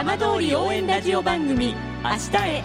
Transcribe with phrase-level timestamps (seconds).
[0.00, 2.64] 浜通り応援ラジオ番組「明日へ」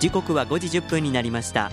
[0.00, 1.70] 時刻は5時1分になりました。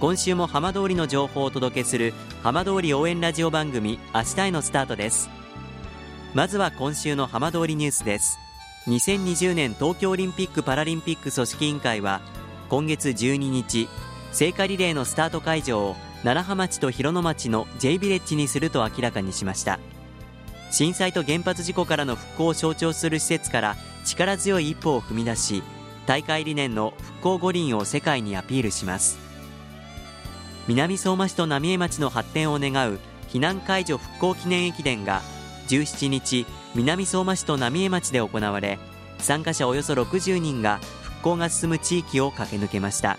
[0.00, 2.12] 今週も浜通りの情報をお届けする
[2.42, 5.30] 浜通り応援ラジオ番組明日へのスタートです。
[6.34, 8.40] まずは今週の浜通りニュースです。
[8.88, 12.20] 2020年東京オリンピック・パラリンピック組織委員会は
[12.68, 13.88] 今月12日
[14.32, 19.78] 聖火リレーのスタート会場を楢葉町と広野町の J ビレッジにすると明らかにしました。
[20.70, 25.62] 震災と原発事故からの復興を象徴する施設から力強い一歩を踏み出し
[26.06, 29.18] 大会理念の復興五輪を世界にアピールします。
[30.68, 35.22] 南相馬市と浪江町の発展を願う避難解除復興記念駅伝が
[35.68, 38.78] 17日南相馬市と浪江町で行われ
[39.18, 43.18] 参加者およそ60人が復興が進む地域を駆け抜けました。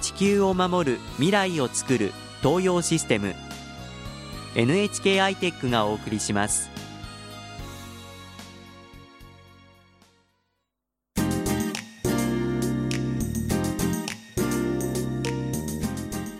[0.00, 2.12] 地球を守る未来をつくる
[2.42, 3.34] 東洋システム。
[4.54, 6.70] NHK アイテックがお送りします。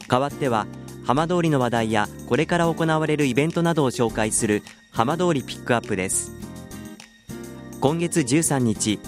[0.08, 0.66] 代わっては
[1.04, 6.32] 浜通りの話題やこれから行われるイベントなどを紹介する浜通りピックアップです。
[7.80, 8.98] 今月13日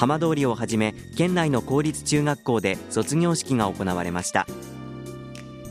[0.00, 4.46] 浜通りをはじめ県内の公立中学校で卒業式が行われました。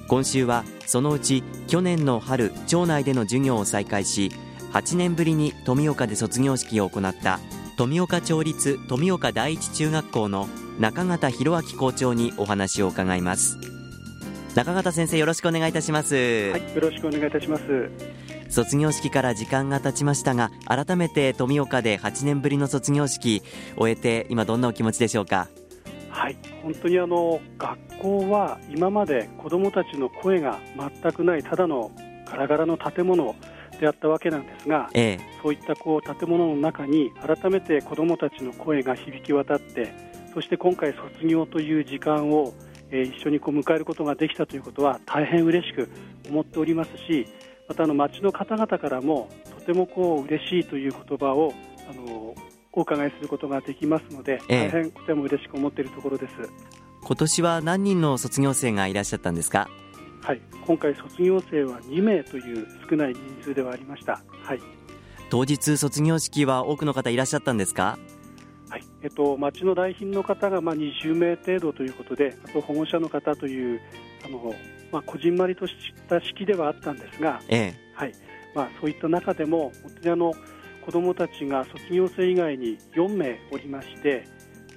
[0.07, 4.31] 今週はそのうち去年の春町内での授業を再開し
[4.71, 7.39] 8年ぶりに富岡で卒業式を行った
[7.75, 10.47] 富岡町立富岡第一中学校の
[10.79, 13.57] 中形弘明校長にお話を伺います。
[14.53, 16.13] 中形先生よろしくお願いいたします。
[16.51, 17.63] はいよろしくお願いいたします。
[18.49, 23.43] 卒業式から時間が経ちましたが改めて富岡で8年ぶりの卒業式
[23.77, 25.47] 終えて今どんなお気持ちでしょうか？
[26.09, 30.59] はい本当にあの学校は今まで子どもたちの声が
[31.01, 31.91] 全くないただの
[32.25, 33.35] ガラガラの建物
[33.79, 39.93] であったわけなんですが、ええ、そういったこう建物の中に改めて子どもたちの声が響き渡って
[40.33, 42.53] そして今回卒業という時間を、
[42.91, 45.89] えー、一緒にこう迎えることができたということは大変嬉しく
[46.27, 47.27] 思っておりますし
[47.69, 51.53] またあの町の方々からもとてもこう嬉しいという言葉を
[51.89, 52.35] あの
[52.73, 56.33] お伺いすることができますので、ええ、大変とても嬉しく思っているところです。
[57.01, 59.69] 今年は何人の卒業生がいらっしゃったんですか？
[60.21, 60.41] はい。
[60.65, 64.21] 今回卒業生は2名という少ない人数ではありました。
[64.43, 64.59] はい。
[65.29, 67.97] 当日卒業式は多くの方いらっしゃったんですか？
[68.69, 68.83] はい。
[69.01, 73.79] えっと、町の来賓の方がまあ20名程度ということで、あと保護者の方という
[74.25, 74.53] あの
[74.91, 75.73] まあ、こじんまりとし
[76.07, 78.13] た式ではあったんですが、ええはい
[78.55, 80.33] まあ、そういった中でも本当にあの
[80.85, 84.25] 子どもたちが卒業生以外に4名おりまして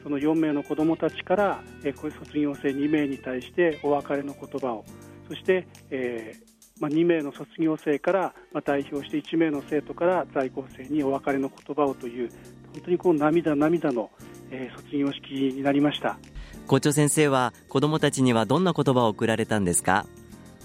[0.03, 4.85] その4名の子どもたちから、えこれ卒業生2名に対してお別れの言葉を
[5.29, 12.29] そして、えーまあ、2名の卒業生から、まあ、代表して1名の生徒から在校生にお別れの言葉をという
[12.73, 14.11] 本当にこう涙涙の、
[14.51, 16.19] えー、卒業式になりました。
[16.67, 20.07] 校長先生は子どもたちにはどんな言葉を送られたんですか？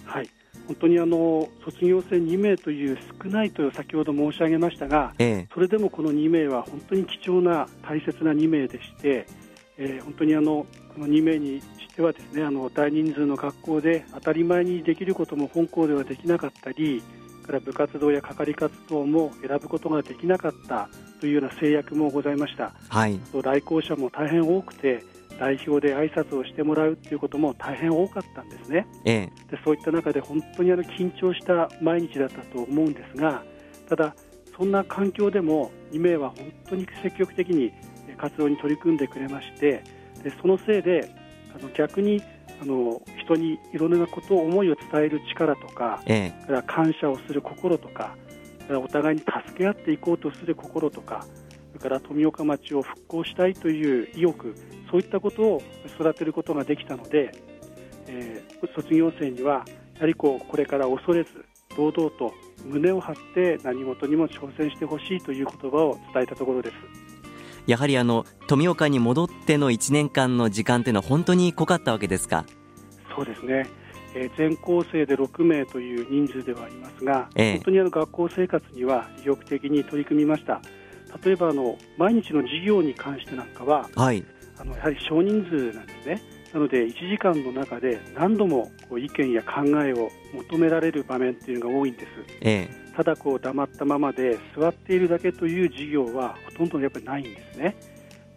[0.06, 0.30] はい。
[0.68, 9.26] 本当にあの卒業生2名という少ないと先ほど申し上げましたが、ええ、それでもこの2名は本当に貴重な大切な2名でして、
[9.78, 17.02] えー、本当にあのこの2名にしてはですねあの大人数の学校で当たり前にできることも本校ではできなかったり
[17.46, 20.90] から部活動や係活動も選ぶことができなかった
[21.22, 25.06] というような制約もございました、はい、来校者も大変多くて
[25.40, 33.44] 代表で挨拶をしてもらうということも大変多かったんですね、ええ、でそういった中で本当にあの緊張した毎日だったと思うんですが
[33.88, 34.16] ただ、
[34.58, 37.72] そんな環境でも2名は本当に積極的に
[38.18, 39.84] 活動に取り組んでくれまして
[40.24, 41.10] でそのせいで
[41.56, 42.22] あの逆に
[42.60, 48.16] あの人にいろんなことを思いを伝える力とか、ええ、から感謝をする心とか
[48.70, 51.26] お互いに助け合っていこうとする心とか
[51.74, 54.56] それから富岡町を復興したいという意欲
[54.92, 55.62] そういったことを
[56.00, 57.32] 育てることができたので、
[58.08, 61.30] えー、卒業生にはやはりこうこれから恐れず
[61.76, 62.34] 堂々と
[62.66, 66.76] 胸を張って何事にも挑戦してほしいという言葉を伝えたところです。
[67.68, 72.46] やはりあの富岡に戻っての1年間の時間というのは本当に濃かったわけですか？
[73.16, 73.68] そうですね、
[74.16, 77.54] えー、全校生で6名という人数ではありますが、え。
[77.54, 80.62] 本当にあの学校生活には意欲的に取り組みました。
[81.24, 84.24] 例えばあの毎日の授業に関してなんかは、はい、
[84.60, 86.22] あのやはり少人数なんですね。
[86.54, 92.08] なので1時間の中で何度もこう意見や考えを求められる場面っていうのが多いんです、
[92.42, 97.76] ええ、ただこう黙ったままで座っているだけという授業はほとんどやっぱりないんですね。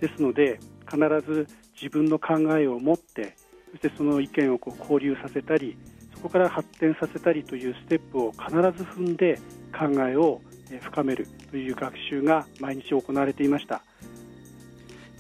[0.00, 0.58] ですので
[0.90, 1.46] 必ず
[1.80, 3.36] 自分の考えを持って
[3.70, 5.76] そしてその意見をこう交流させたり
[6.14, 9.38] そこから発展させたりというステップを必ず踏んで
[9.72, 10.40] 考えを
[10.82, 13.82] 深めるという学習が毎日行われていました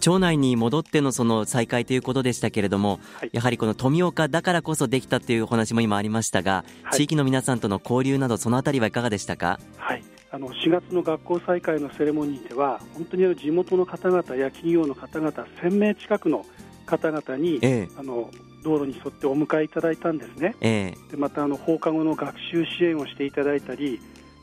[0.00, 9.60] 町内に戻ってのその再開ということでしたけれども、はい、やはりこの富岡だからこそできたというお話も今ありましたが、はい、地域の皆さんとの交流などそのあたりはいかがでしたか？
[9.76, 10.02] はい。
[10.32, 15.30] あの4月の学校再開のセレモニーでは本当に地元の方々や企業の方々
[15.60, 16.46] 1000名近くの
[16.86, 18.30] 方々に、ええ、あの
[18.62, 24.00] 道路に沿ってお迎えいただいたんですね、ええ、でまたあの放課後の学習支援をしていただいたり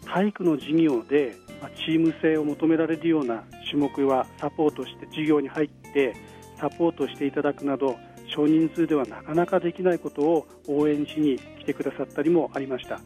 [0.08, 1.36] 体育の授業で
[1.86, 6.16] チーム性を求められるような種目はサポートして授業に入って
[6.60, 7.98] サポートしていただくなど
[8.36, 13.00] 少人数ではなかなかできないことを応援しに来てくださったりもありました。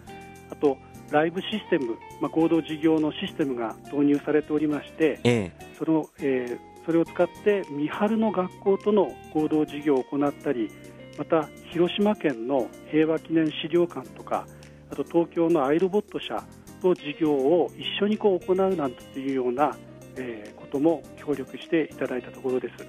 [0.50, 0.78] あと
[1.12, 10.70] ライブシステム、まあ、合同事業のシステムが導入されておりまして、ええ、そのえー、それを使って三春の学校との合同事業を行ったり
[11.18, 14.48] また広島県の平和記念資料館とか
[14.90, 16.44] あと東京のアイロボット社
[16.82, 19.76] と事業を一緒にこう行うなんていうような、
[20.16, 22.84] えー、ことも協力していただいたところです。
[22.84, 22.88] ま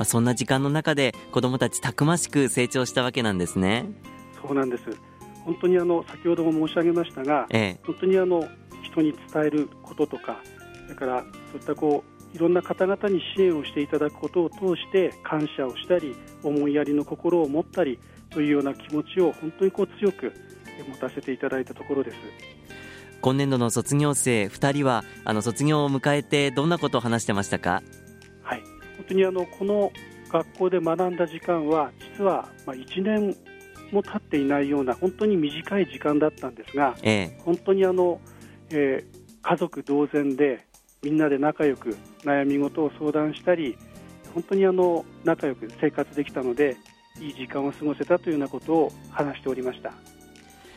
[0.00, 3.84] あ、そんな時間の中で子どもたちたくましく成長したわけなんですね。
[4.40, 4.84] そうなんです
[5.44, 8.48] 本当にあの先ほども申し上げましたが、ええ、本当にあの
[8.82, 10.40] 人に伝えることとか
[10.84, 11.20] それから
[11.52, 17.98] そういったこういろんな方々に支援をしていただくことを通して感謝をしたり思いやりの心を持ったり
[18.30, 20.32] というような気持ちを本当にこう強く
[20.88, 22.16] 持たせていただいたところです。
[23.22, 27.82] 今年度の卒業生2人はあの卒業を迎えてどんなことを話してましたか？
[28.42, 28.62] はい。
[28.96, 29.92] 本当にあのこの
[30.28, 33.36] 学校で学んだ時間は実はまあ1年
[33.92, 38.20] も経っていないような本当に短い時間だったんですが、ええ、本当にあの、
[38.70, 40.66] えー、家族同然で
[41.02, 43.76] みんなで仲良く悩み事を相談したり
[44.34, 46.76] 本当にあの仲良く生活できたので
[47.20, 49.92] いい時間を過ごせたというようなことを話しておりました。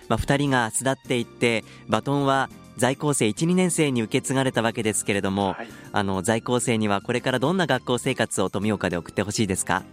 [0.09, 9.83] まあ、2人が巣立っていってバトンは在校生1、2年生に受け継がれたわけですけれども、はい、あの在校生にはこれからどんな学校生活を富岡で送ってほしいですか？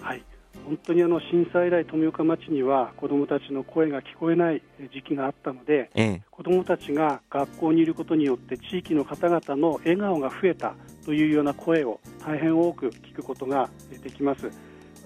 [0.00, 0.22] はい
[0.66, 4.60] 本当にあの震災以来、富岡町には子どもたちの声が聞こえない
[4.92, 10.74] 時期があったので、ええ、子どもたちが学校にいることによって地域の方々の笑顔が増えた
[11.04, 13.70] というような声を大変多く聞くことが
[14.02, 14.50] できます。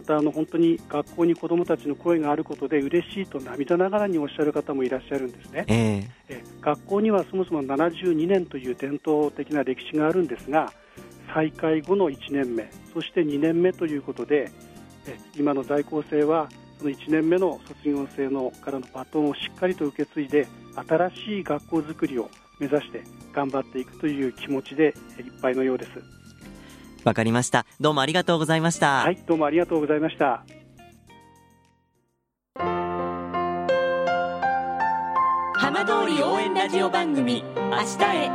[0.00, 10.73] またあの本当に学校に子どもたちの声があることで嬉しいと涙ながらにおっしゃる方もいらっしゃるんですね、えー、え学校にはそもそも72年という伝統的な歴史があるんですが
[11.35, 14.50] 再開後の1年目そして2年目ということで
[15.06, 16.49] え今の在校生は
[16.79, 20.49] その1年目の卒業生のからのバトンをしっかりと受け継いで
[20.88, 23.02] 新しい学校づくりを目指して
[23.35, 24.94] 頑張っていくという気持ちでいっ
[25.43, 26.19] ぱいのようです。
[27.05, 27.67] わかりました。
[27.81, 29.02] どうもありがとうございました。
[29.02, 30.44] はいどうもありがとうございました。
[35.54, 38.30] 浜通り応援ラジオ番組明日へ。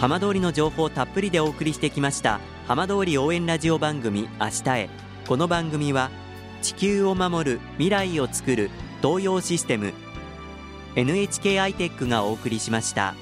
[0.00, 4.90] 浜通りの情報をたっぷりでお送りしてきました浜通り応援ラジオ番組明日へ。
[5.26, 6.10] この番組は
[6.62, 8.70] 地球を守る未来をつくる
[9.02, 9.92] 東洋システム
[10.98, 13.14] NHK アイテックがお送りしました。